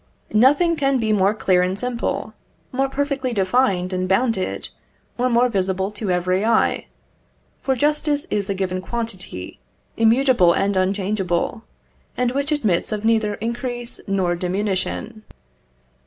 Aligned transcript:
Nothing 0.33 0.75
can 0.75 0.97
be 0.97 1.13
more 1.13 1.35
clear 1.35 1.61
and 1.61 1.77
simple, 1.77 2.33
more 2.71 2.89
perfectly 2.89 3.33
defined 3.33 3.93
and 3.93 4.09
bounded, 4.09 4.69
or 5.15 5.29
more 5.29 5.47
visible 5.47 5.91
to 5.91 6.09
every 6.09 6.43
eye; 6.43 6.87
for 7.61 7.75
justice 7.75 8.25
is 8.31 8.49
a 8.49 8.55
given 8.55 8.81
quantity, 8.81 9.59
immutable 9.97 10.53
and 10.53 10.75
unchangeable, 10.75 11.61
and 12.17 12.31
which 12.31 12.51
admits 12.51 12.91
of 12.91 13.05
neither 13.05 13.35
increase 13.35 13.99
or 14.09 14.33
diminution. 14.33 15.21